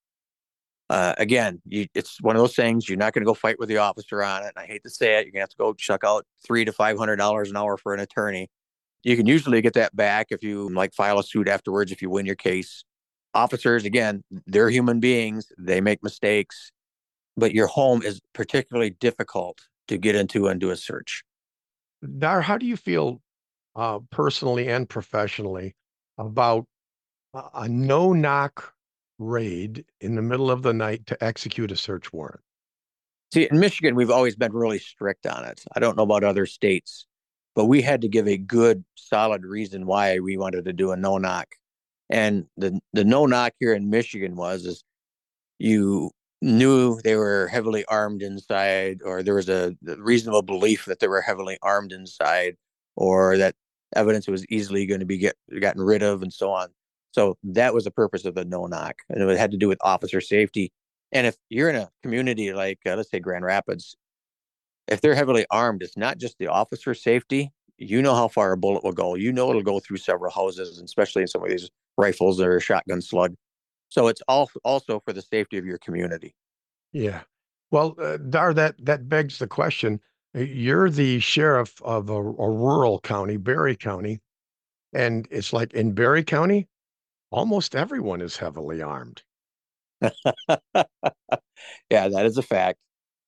[0.89, 3.69] Uh, again, you, it's one of those things you're not going to go fight with
[3.69, 4.53] the officer on it.
[4.55, 6.65] And I hate to say it, you're going to have to go chuck out three
[6.65, 8.49] to five hundred dollars an hour for an attorney.
[9.03, 12.09] You can usually get that back if you like file a suit afterwards if you
[12.09, 12.83] win your case.
[13.33, 16.71] Officers, again, they're human beings; they make mistakes,
[17.35, 21.23] but your home is particularly difficult to get into and do a search.
[22.17, 23.21] Dar, how do you feel
[23.75, 25.75] uh, personally and professionally
[26.17, 26.65] about
[27.53, 28.73] a no knock
[29.17, 32.41] raid in the middle of the night to execute a search warrant?
[33.33, 35.63] See, in Michigan, we've always been really strict on it.
[35.75, 37.07] I don't know about other states,
[37.55, 40.97] but we had to give a good, solid reason why we wanted to do a
[40.97, 41.47] no knock.
[42.09, 44.83] And the the no knock here in Michigan was is
[45.59, 46.11] you
[46.41, 51.21] knew they were heavily armed inside, or there was a reasonable belief that they were
[51.21, 52.57] heavily armed inside,
[52.95, 53.55] or that
[53.95, 56.69] evidence was easily going to be get gotten rid of, and so on.
[57.11, 59.77] So that was the purpose of the no knock, and it had to do with
[59.81, 60.71] officer safety.
[61.11, 63.95] And if you're in a community like, uh, let's say Grand Rapids,
[64.87, 67.51] if they're heavily armed, it's not just the officer safety.
[67.77, 69.15] You know how far a bullet will go.
[69.15, 73.01] You know it'll go through several houses, especially in some of these rifles or shotgun
[73.01, 73.35] slug.
[73.89, 76.35] So it's all also for the safety of your community.
[76.91, 77.21] Yeah.
[77.71, 79.99] Well, uh, Dar, that that begs the question.
[80.33, 84.19] You're the sheriff of a, a rural county, Barry County,
[84.93, 86.67] and it's like in Barry County,
[87.31, 89.23] almost everyone is heavily armed.
[90.01, 90.83] yeah,
[91.89, 92.79] that is a fact.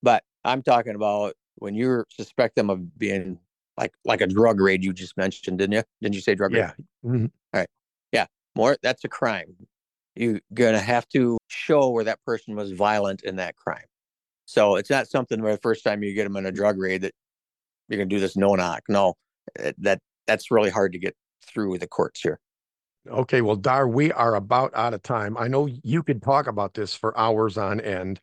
[0.04, 3.40] But I'm talking about when you suspect them of being
[3.78, 5.84] like like a drug raid you just mentioned, didn't you?
[6.02, 6.72] Didn't you say drug yeah.
[6.78, 6.86] raid?
[7.06, 7.26] Mm-hmm.
[7.26, 7.70] All right.
[8.12, 8.26] Yeah.
[8.56, 9.56] More that's a crime.
[10.16, 13.86] You're gonna have to show where that person was violent in that crime.
[14.46, 17.02] So it's not something where the first time you get them in a drug raid
[17.02, 17.14] that
[17.90, 18.84] you're gonna do this no knock.
[18.88, 19.16] No,
[19.60, 21.16] eh, that that's really hard to get
[21.46, 22.40] through the courts here.
[23.08, 25.38] Okay, well, Dar, we are about out of time.
[25.38, 28.20] I know you could talk about this for hours on end,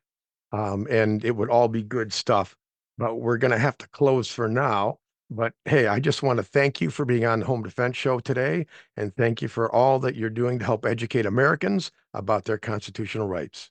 [0.51, 2.57] um, and it would all be good stuff,
[2.98, 4.98] but we're going to have to close for now.
[5.31, 8.20] But hey, I just want to thank you for being on the Home Defense Show
[8.20, 12.59] today, and thank you for all that you're doing to help educate Americans about their
[12.59, 13.70] constitutional rights.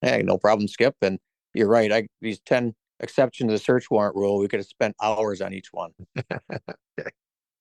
[0.00, 0.94] Hey, no problem, Skip.
[1.02, 1.18] And
[1.54, 1.92] you're right.
[1.92, 5.52] I, these 10 exceptions to the search warrant rule, we could have spent hours on
[5.52, 5.90] each one.
[6.18, 7.10] okay.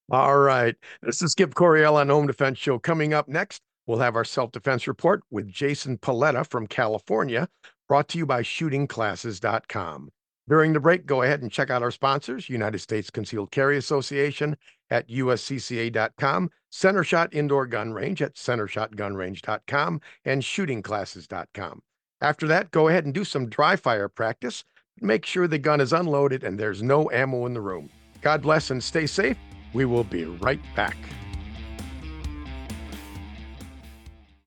[0.10, 0.76] All right.
[1.02, 2.80] This is Skip Coryell on Home Defense Show.
[2.80, 7.48] Coming up next, we'll have our self defense report with Jason Paletta from California,
[7.88, 10.10] brought to you by shootingclasses.com.
[10.50, 14.58] During the break, go ahead and check out our sponsors United States Concealed Carry Association
[14.90, 21.82] at uscca.com, Center Shot Indoor Gun Range at centershotgunrange.com, and shootingclasses.com.
[22.22, 24.64] After that, go ahead and do some dry fire practice.
[25.00, 27.90] Make sure the gun is unloaded and there's no ammo in the room.
[28.22, 29.38] God bless and stay safe.
[29.74, 30.98] We will be right back.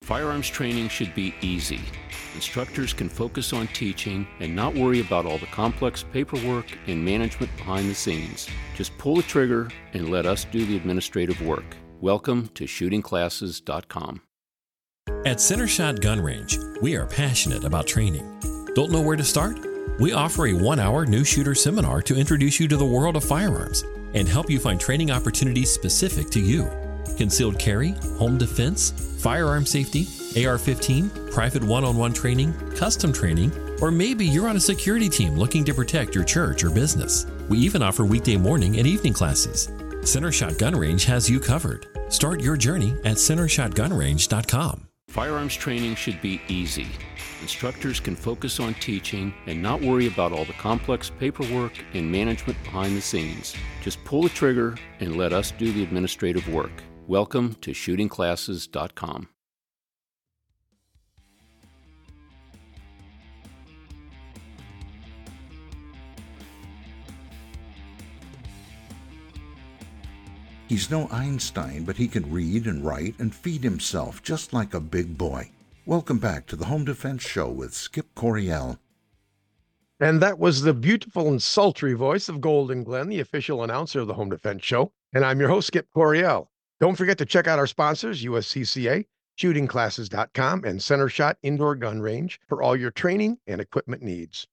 [0.03, 1.81] Firearms training should be easy.
[2.35, 7.57] Instructors can focus on teaching and not worry about all the complex paperwork and management
[7.57, 8.49] behind the scenes.
[8.75, 11.65] Just pull the trigger and let us do the administrative work.
[12.01, 14.21] Welcome to shootingclasses.com.
[15.25, 18.29] At Centershot Gun Range, we are passionate about training.
[18.75, 19.59] Don't know where to start?
[20.01, 23.23] We offer a one hour new shooter seminar to introduce you to the world of
[23.23, 26.69] firearms and help you find training opportunities specific to you.
[27.17, 28.91] Concealed carry, home defense,
[29.23, 34.57] firearm safety, AR 15, private one on one training, custom training, or maybe you're on
[34.57, 37.27] a security team looking to protect your church or business.
[37.49, 39.69] We even offer weekday morning and evening classes.
[40.03, 41.87] Centershot Gun Range has you covered.
[42.09, 44.89] Start your journey at centershotgunrange.com.
[45.09, 46.89] Firearms training should be easy.
[47.41, 52.61] Instructors can focus on teaching and not worry about all the complex paperwork and management
[52.65, 53.55] behind the scenes.
[53.83, 56.83] Just pull the trigger and let us do the administrative work.
[57.07, 59.29] Welcome to shootingclasses.com.
[70.69, 74.81] He's no Einstein, but he can read and write and feed himself just like a
[74.81, 75.51] big boy.
[75.85, 78.79] Welcome back to the Home Defense Show with Skip Coryell.
[80.01, 84.07] And that was the beautiful and sultry voice of Golden Glenn, the official announcer of
[84.07, 84.91] the Home Defense Show.
[85.13, 86.51] And I'm your host, Skip Coryell.
[86.81, 89.05] Don't forget to check out our sponsors, USCCA,
[89.39, 94.47] shootingclasses.com, and Center Shot Indoor Gun Range for all your training and equipment needs.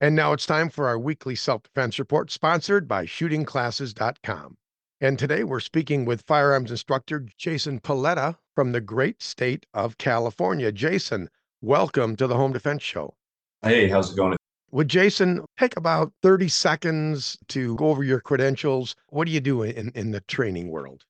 [0.00, 4.56] And now it's time for our weekly self defense report, sponsored by shootingclasses.com.
[4.98, 10.72] And today we're speaking with firearms instructor Jason Paletta from the great state of California.
[10.72, 11.28] Jason,
[11.60, 13.14] welcome to the Home Defense Show.
[13.60, 14.38] Hey, how's it going?
[14.70, 18.96] Would Jason take about 30 seconds to go over your credentials?
[19.10, 21.04] What do you do in, in the training world?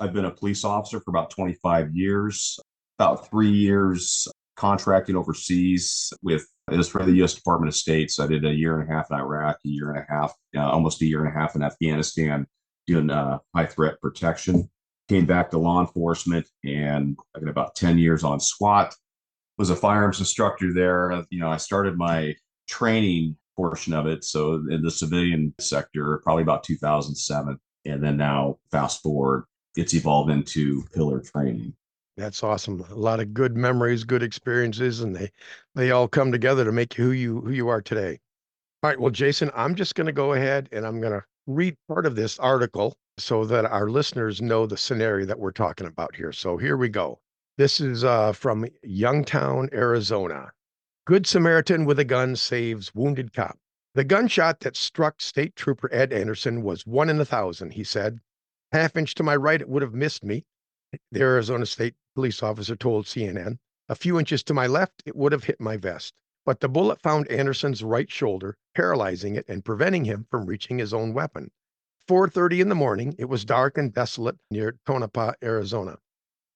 [0.00, 2.58] I've been a police officer for about 25 years,
[2.98, 7.34] about three years contracting overseas with it was for the U.S.
[7.34, 8.10] Department of State.
[8.10, 10.34] So I did a year and a half in Iraq, a year and a half,
[10.56, 12.46] uh, almost a year and a half in Afghanistan,
[12.86, 14.68] doing uh, high threat protection.
[15.08, 18.94] Came back to law enforcement and I got about 10 years on SWAT.
[19.58, 21.22] Was a firearms instructor there.
[21.30, 22.34] You know, I started my
[22.68, 24.24] training portion of it.
[24.24, 27.58] So in the civilian sector, probably about 2007.
[27.84, 29.44] And then now, fast forward,
[29.76, 31.74] it's evolved into pillar training.
[32.16, 32.84] That's awesome.
[32.90, 35.30] A lot of good memories, good experiences, and they
[35.74, 38.18] they all come together to make you who you who you are today.
[38.82, 39.00] All right.
[39.00, 42.16] Well, Jason, I'm just going to go ahead and I'm going to read part of
[42.16, 46.32] this article so that our listeners know the scenario that we're talking about here.
[46.32, 47.20] So here we go.
[47.58, 50.52] This is uh, from Youngtown, Arizona.
[51.06, 53.58] Good Samaritan with a gun saves wounded cop.
[53.94, 58.20] The gunshot that struck State Trooper Ed Andersson was one in a thousand, he said.
[58.72, 60.44] Half inch to my right, it would have missed me,
[61.10, 63.58] the Arizona State police officer told CNN.
[63.88, 66.14] A few inches to my left, it would have hit my vest.
[66.50, 70.92] But the bullet found Andersson's right shoulder, paralyzing it and preventing him from reaching his
[70.92, 71.52] own weapon.
[72.08, 76.00] 4:30 in the morning, it was dark and desolate near Tonopah, Arizona.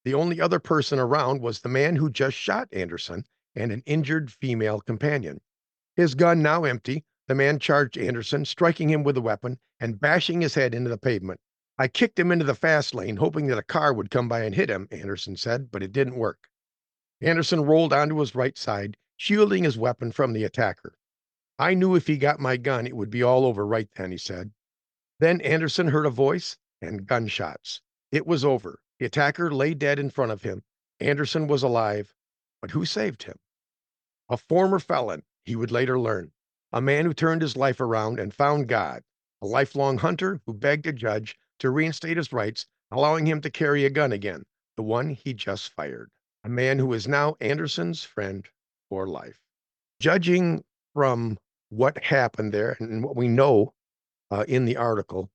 [0.02, 4.32] The only other person around was the man who just shot Andersson and an injured
[4.32, 5.40] female companion.
[5.94, 10.40] His gun now empty, the man charged Andersson, striking him with the weapon and bashing
[10.40, 11.38] his head into the pavement.
[11.78, 14.56] I kicked him into the fast lane, hoping that a car would come by and
[14.56, 16.48] hit him, Andersson said, but it didn't work.
[17.20, 20.98] Andersson rolled onto his right side, shielding his weapon from the attacker.
[21.58, 24.18] I knew if he got my gun, it would be all over right then, he
[24.18, 24.52] said.
[25.20, 27.80] Then Andersson heard a voice and gunshots.
[28.10, 28.80] It was over.
[28.98, 30.64] The attacker lay dead in front of him.
[30.98, 32.14] Andersson was alive,
[32.60, 33.38] but who saved him?
[34.28, 36.32] A former felon, he would later learn,
[36.72, 39.04] a man who turned his life around and found God,
[39.40, 43.84] a lifelong hunter who begged a judge to reinstate his rights, allowing him to carry
[43.84, 44.44] a gun again,
[44.76, 46.10] the one he just fired.
[46.42, 48.48] A man who is now Andersson's friend
[48.94, 49.36] for life.
[49.98, 50.62] Judging
[50.94, 51.36] from
[51.70, 53.74] what happened there and what we know
[54.30, 55.28] uh, in the article,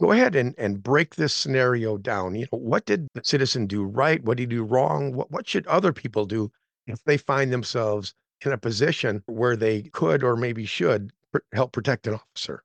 [0.00, 2.36] go ahead and, and break this scenario down.
[2.36, 4.22] You know, what did the citizen do right?
[4.22, 5.12] What did he do wrong?
[5.12, 6.52] What, what should other people do
[6.86, 8.14] if they find themselves
[8.44, 12.62] in a position where they could or maybe should pr- help protect an officer?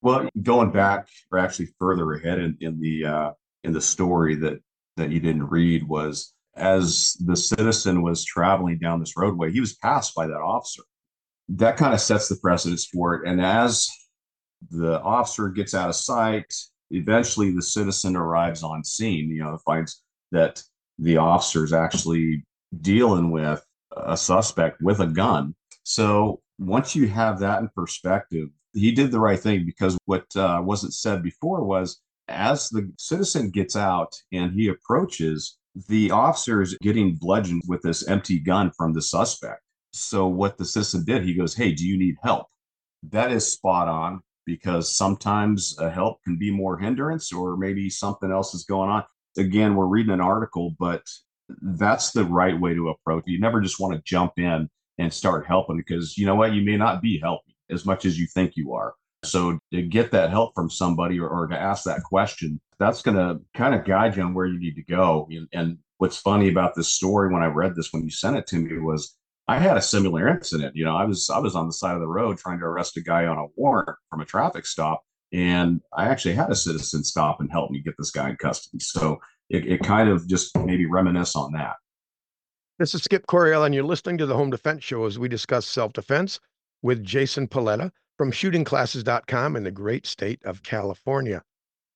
[0.00, 3.30] Well, going back or actually further ahead in, in the uh,
[3.64, 4.60] in the story that
[4.96, 9.76] that you didn't read was as the citizen was traveling down this roadway, he was
[9.76, 10.82] passed by that officer.
[11.48, 13.28] That kind of sets the precedence for it.
[13.28, 13.88] And as
[14.70, 16.52] the officer gets out of sight,
[16.90, 20.02] eventually the citizen arrives on scene, you know, finds
[20.32, 20.62] that
[20.98, 22.44] the officer is actually
[22.80, 23.64] dealing with
[23.96, 25.54] a suspect with a gun.
[25.84, 30.60] So once you have that in perspective, he did the right thing because what uh,
[30.62, 35.56] wasn't said before was as the citizen gets out and he approaches,
[35.86, 39.62] the officer is getting bludgeoned with this empty gun from the suspect.
[39.92, 42.46] So what the citizen did, he goes, "Hey, do you need help?"
[43.04, 48.30] That is spot on because sometimes a help can be more hindrance or maybe something
[48.30, 49.04] else is going on.
[49.36, 51.02] again, we're reading an article, but
[51.62, 53.24] that's the right way to approach.
[53.26, 54.68] You never just want to jump in
[54.98, 56.54] and start helping because you know what?
[56.54, 58.94] You may not be helping as much as you think you are.
[59.24, 63.16] So to get that help from somebody or, or to ask that question, that's going
[63.16, 65.28] to kind of guide you on where you need to go.
[65.52, 68.56] And, what's funny about this story when I read this, when you sent it to
[68.56, 69.16] me was
[69.48, 70.76] I had a similar incident.
[70.76, 72.96] You know, I was, I was on the side of the road trying to arrest
[72.96, 75.02] a guy on a warrant from a traffic stop.
[75.32, 78.78] And I actually had a citizen stop and help me get this guy in custody.
[78.78, 79.18] So
[79.50, 81.74] it, it kind of just maybe reminisce on that.
[82.78, 85.66] This is Skip Coryell, and you're listening to the Home Defense Show as we discuss
[85.66, 86.38] self defense
[86.80, 91.42] with Jason Paletta from shootingclasses.com in the great state of California.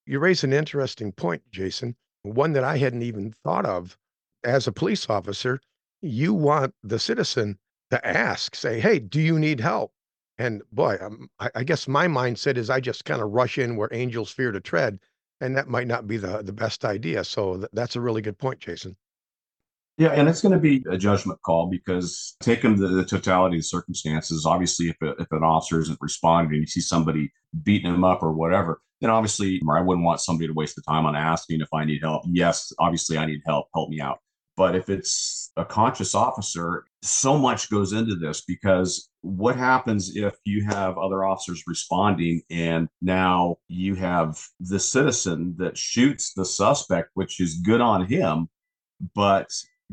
[0.06, 3.98] You raise an interesting point, Jason, one that I hadn't even thought of.
[4.44, 5.60] As a police officer,
[6.00, 7.58] you want the citizen
[7.90, 9.92] to ask, say, hey, do you need help?
[10.38, 13.76] And boy, um, I, I guess my mindset is I just kind of rush in
[13.76, 14.98] where angels fear to tread,
[15.40, 17.22] and that might not be the, the best idea.
[17.24, 18.96] So th- that's a really good point, Jason.
[19.98, 23.66] Yeah, and it's going to be a judgment call because taking the, the totality of
[23.66, 27.30] circumstances, obviously, if, a, if an officer isn't responding and you see somebody
[27.62, 31.04] beating him up or whatever, then obviously I wouldn't want somebody to waste the time
[31.04, 32.22] on asking if I need help.
[32.26, 34.20] Yes, obviously I need help, help me out.
[34.56, 40.34] But if it's a conscious officer, so much goes into this because what happens if
[40.44, 47.10] you have other officers responding and now you have the citizen that shoots the suspect,
[47.14, 48.48] which is good on him,
[49.14, 49.48] but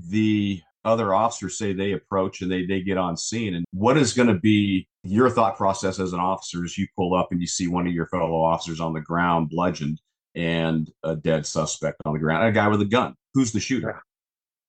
[0.08, 3.56] the other officers say they approach and they they get on scene.
[3.56, 7.14] And what is going to be your thought process as an officer as you pull
[7.16, 10.02] up and you see one of your fellow officers on the ground bludgeoned
[10.36, 13.16] and a dead suspect on the ground a guy with a gun?
[13.34, 14.02] Who's the shooter?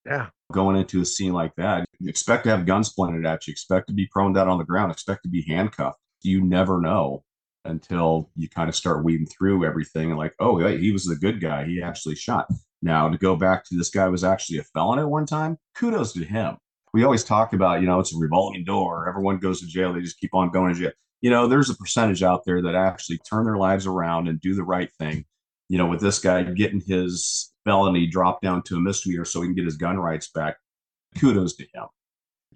[0.06, 0.28] Yeah.
[0.52, 3.86] Going into a scene like that you expect to have guns pointed at you expect
[3.88, 5.98] to be prone down on the ground expect to be handcuffed.
[6.22, 7.24] You never know
[7.66, 11.40] until you kind of start weeding through everything and like oh he was the good
[11.40, 11.64] guy.
[11.66, 12.48] He actually shot
[12.82, 16.12] now, to go back to this guy was actually a felon at one time, kudos
[16.14, 16.56] to him.
[16.92, 19.08] We always talk about, you know, it's a revolving door.
[19.08, 19.92] Everyone goes to jail.
[19.92, 20.92] They just keep on going to jail.
[21.20, 24.54] You know, there's a percentage out there that actually turn their lives around and do
[24.54, 25.24] the right thing.
[25.68, 29.48] You know, with this guy getting his felony dropped down to a misdemeanor so he
[29.48, 30.56] can get his gun rights back.
[31.18, 31.86] Kudos to him.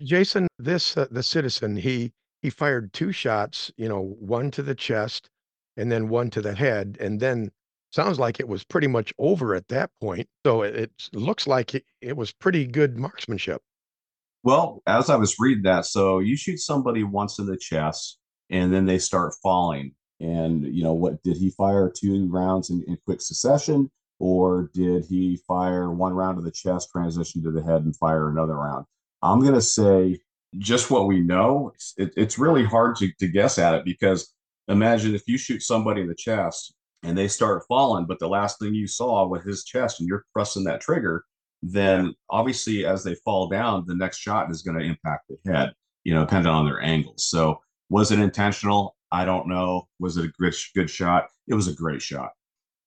[0.03, 2.13] Jason, this uh, the citizen, he
[2.43, 5.31] he fired two shots, you know, one to the chest
[5.77, 7.51] and then one to the head, and then
[7.95, 10.29] sounds like it was pretty much over at that point.
[10.45, 13.63] So it, it looks like it, it was pretty good marksmanship.
[14.43, 18.19] Well, as I was reading that, so you shoot somebody once in the chest
[18.51, 19.93] and then they start falling.
[20.21, 23.91] And, you know, what did he fire two rounds in, in quick succession?
[24.19, 28.29] Or did he fire one round to the chest, transition to the head, and fire
[28.29, 28.85] another round?
[29.23, 30.21] I'm going to say
[30.59, 31.73] just what we know.
[31.97, 34.33] It, it's really hard to, to guess at it because
[34.69, 36.75] imagine if you shoot somebody in the chest
[37.05, 40.25] and they start falling, but the last thing you saw was his chest and you're
[40.33, 41.25] pressing that trigger,
[41.63, 45.73] then obviously as they fall down, the next shot is going to impact the head,
[46.05, 47.27] you know, depending on their angles.
[47.27, 48.97] So was it intentional?
[49.13, 49.87] I don't know.
[50.01, 51.29] Was it a good, good shot?
[51.47, 52.33] It was a great shot.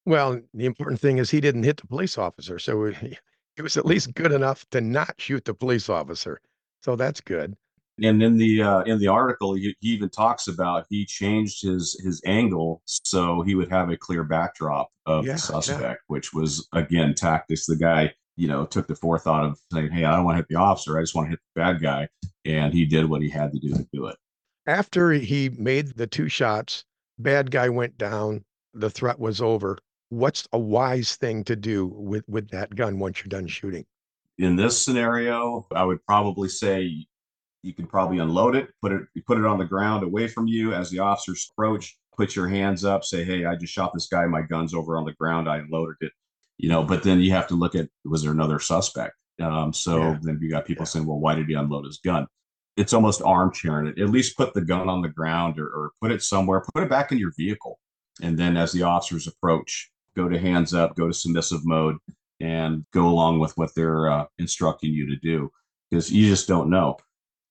[0.05, 2.59] Well, the important thing is he didn't hit the police officer.
[2.59, 2.91] So
[3.55, 6.41] he was at least good enough to not shoot the police officer.
[6.82, 7.55] So that's good
[8.04, 12.00] and in the uh, in the article he, he, even talks about he changed his
[12.04, 16.08] his angle so he would have a clear backdrop of yeah, the suspect yeah.
[16.08, 17.66] which was again tactics.
[17.66, 20.48] The guy you know took the forethought of saying hey i don't want to hit
[20.48, 22.08] the officer i just want to hit the bad guy
[22.45, 24.16] and he did what he had to do to do it.
[24.68, 26.86] After he made the two shots
[27.20, 29.80] bad guy went down the threat was over.
[30.10, 33.86] What's a wise thing to do with with that gun once you're done shooting?
[34.38, 37.08] In this scenario i would probably say
[37.68, 40.74] you can probably unload it, put it put it on the ground away from you
[40.74, 41.97] as the officers approach.
[42.15, 44.26] Put your hands up, say, "Hey, I just shot this guy.
[44.26, 45.47] My gun's over on the ground.
[45.47, 46.13] I unloaded it."
[46.57, 49.13] You know, but then you have to look at was there another suspect?
[49.39, 50.18] Um, so yeah.
[50.22, 50.88] then you got people yeah.
[50.88, 52.26] saying, "Well, why did he unload his gun?"
[52.78, 53.99] It's almost armchairing it.
[53.99, 56.63] At least put the gun on the ground or, or put it somewhere.
[56.74, 57.78] Put it back in your vehicle,
[58.22, 61.97] and then as the officers approach, go to hands up, go to submissive mode,
[62.39, 65.51] and go along with what they're uh, instructing you to do
[65.89, 66.97] because you just don't know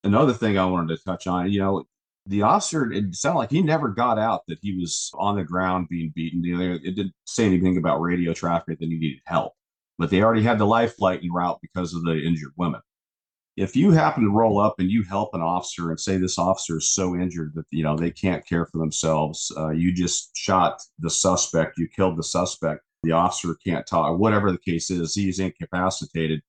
[0.03, 1.85] another thing I wanted to touch on, you know,
[2.25, 5.87] the officer, it sounded like he never got out that he was on the ground
[5.89, 6.43] being beaten.
[6.43, 9.53] You know, It didn't say anything about radio traffic that he needed help,
[9.97, 12.81] but they already had the life flight en route because of the injured women.
[13.55, 16.77] If you happen to roll up and you help an officer and say this officer
[16.77, 20.81] is so injured that you know they can't care for themselves, uh, you just shot
[20.99, 25.39] the suspect, you killed the suspect, the officer can't talk, whatever the case is, he's
[25.39, 26.41] incapacitated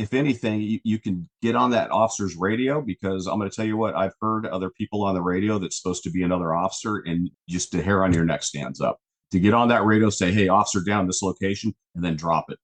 [0.00, 3.66] if anything, you, you, can get on that officer's radio because I'm going to tell
[3.66, 7.02] you what I've heard other people on the radio that's supposed to be another officer,
[7.04, 8.98] and just the hair on your neck stands up.
[9.32, 12.58] To get on that radio, say, "Hey, officer, down this location," and then drop it.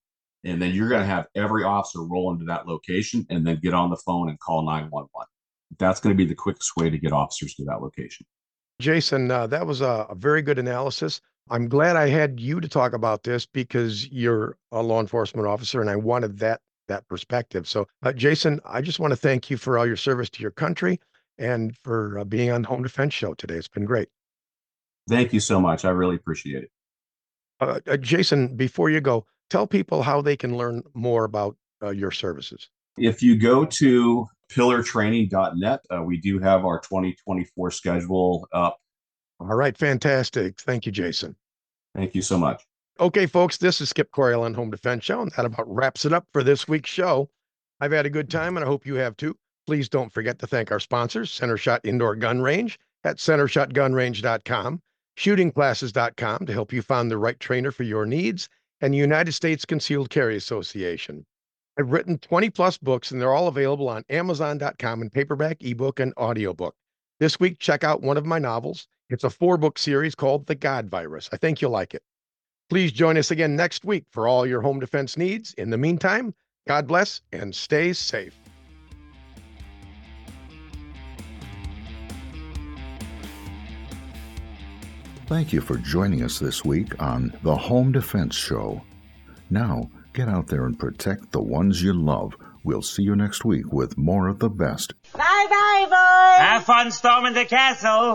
[0.44, 3.74] And then you're going to have every officer roll into that location and then get
[3.74, 5.08] on the phone and call 911.
[5.78, 8.24] That's going to be the quickest way to get officers to that location.
[8.80, 11.20] Jason, uh, that was a, a very good analysis.
[11.50, 15.80] I'm glad I had you to talk about this because you're a law enforcement officer
[15.80, 17.68] and I wanted that that perspective.
[17.68, 20.50] So, uh, Jason, I just want to thank you for all your service to your
[20.50, 21.00] country
[21.38, 23.54] and for uh, being on the Home Defense Show today.
[23.54, 24.08] It's been great.
[25.08, 25.84] Thank you so much.
[25.84, 26.70] I really appreciate it.
[27.60, 31.90] Uh, uh Jason, before you go, tell people how they can learn more about uh,
[31.90, 32.68] your services.
[32.98, 38.78] If you go to pillartraining.net, uh, we do have our 2024 schedule up.
[39.38, 40.58] All right, fantastic.
[40.60, 41.36] Thank you, Jason.
[41.94, 42.62] Thank you so much.
[42.98, 46.14] Okay, folks, this is Skip Coryell on Home Defense Show, and that about wraps it
[46.14, 47.28] up for this week's show.
[47.78, 49.36] I've had a good time, and I hope you have too.
[49.66, 54.80] Please don't forget to thank our sponsors, Center Shot Indoor Gun Range at centershotgunrange.com,
[55.18, 58.48] shootingclasses.com to help you find the right trainer for your needs,
[58.80, 61.26] and the United States Concealed Carry Association.
[61.78, 66.14] I've written 20 plus books, and they're all available on Amazon.com in paperback, ebook, and
[66.16, 66.74] audiobook.
[67.20, 68.88] This week, check out one of my novels.
[69.10, 71.28] It's a four book series called The God Virus.
[71.30, 72.02] I think you'll like it.
[72.68, 75.54] Please join us again next week for all your home defense needs.
[75.54, 76.34] In the meantime,
[76.66, 78.34] God bless and stay safe.
[85.26, 88.80] Thank you for joining us this week on the Home Defense Show.
[89.50, 92.36] Now, get out there and protect the ones you love.
[92.62, 94.94] We'll see you next week with more of the best.
[95.12, 96.46] Bye bye, boys!
[96.46, 98.14] Have fun storming the castle!